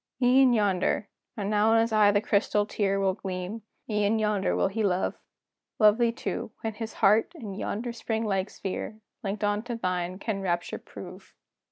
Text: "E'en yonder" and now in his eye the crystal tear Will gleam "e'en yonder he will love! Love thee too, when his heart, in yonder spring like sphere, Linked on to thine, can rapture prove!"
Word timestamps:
"E'en 0.19 0.51
yonder" 0.51 1.09
and 1.37 1.47
now 1.47 1.73
in 1.75 1.79
his 1.79 1.93
eye 1.93 2.09
the 2.09 2.19
crystal 2.21 2.65
tear 2.65 2.99
Will 2.99 3.13
gleam 3.13 3.61
"e'en 3.87 4.17
yonder 4.17 4.67
he 4.67 4.81
will 4.81 4.89
love! 4.89 5.13
Love 5.77 5.99
thee 5.99 6.11
too, 6.11 6.49
when 6.61 6.73
his 6.73 6.91
heart, 7.05 7.31
in 7.35 7.53
yonder 7.53 7.93
spring 7.93 8.25
like 8.25 8.49
sphere, 8.49 8.99
Linked 9.21 9.43
on 9.43 9.61
to 9.61 9.75
thine, 9.75 10.17
can 10.17 10.41
rapture 10.41 10.79
prove!" 10.79 11.35